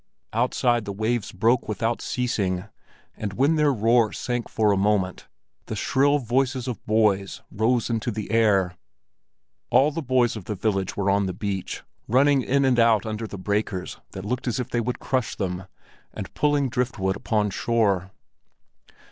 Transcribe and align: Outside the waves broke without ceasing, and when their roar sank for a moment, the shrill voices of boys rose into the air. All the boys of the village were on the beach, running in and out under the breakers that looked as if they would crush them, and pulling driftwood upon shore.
Outside 0.33 0.85
the 0.85 0.91
waves 0.91 1.31
broke 1.31 1.67
without 1.67 2.01
ceasing, 2.01 2.63
and 3.15 3.33
when 3.33 3.53
their 3.55 3.71
roar 3.71 4.11
sank 4.11 4.49
for 4.49 4.71
a 4.71 4.75
moment, 4.75 5.27
the 5.67 5.75
shrill 5.75 6.17
voices 6.17 6.67
of 6.67 6.83
boys 6.87 7.43
rose 7.51 7.87
into 7.87 8.09
the 8.09 8.31
air. 8.31 8.75
All 9.69 9.91
the 9.91 10.01
boys 10.01 10.35
of 10.35 10.45
the 10.45 10.55
village 10.55 10.97
were 10.97 11.11
on 11.11 11.27
the 11.27 11.33
beach, 11.33 11.83
running 12.07 12.41
in 12.41 12.65
and 12.65 12.79
out 12.79 13.05
under 13.05 13.27
the 13.27 13.37
breakers 13.37 13.99
that 14.13 14.25
looked 14.25 14.47
as 14.47 14.59
if 14.59 14.71
they 14.71 14.81
would 14.81 14.97
crush 14.97 15.35
them, 15.35 15.67
and 16.15 16.33
pulling 16.33 16.67
driftwood 16.69 17.15
upon 17.15 17.51
shore. 17.51 18.09